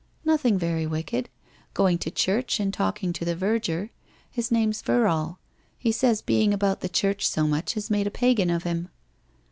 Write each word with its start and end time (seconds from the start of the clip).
'Nothing 0.33 0.57
very 0.57 0.87
wicked. 0.87 1.29
Going 1.75 1.99
to 1.99 2.09
church, 2.09 2.59
and 2.59 2.73
talking 2.73 3.13
to 3.13 3.23
(he 3.23 3.33
verger. 3.33 3.91
His 4.31 4.49
name's 4.51 4.81
Verrall. 4.81 5.37
Ee 5.83 5.91
saya 5.91 6.15
being 6.25 6.55
about 6.55 6.79
the 6.79 6.89
church 6.89 7.27
so 7.27 7.45
much 7.45 7.75
has 7.75 7.91
made 7.91 8.07
a 8.07 8.09
pagan 8.09 8.49
of 8.49 8.63
him.' 8.63 8.89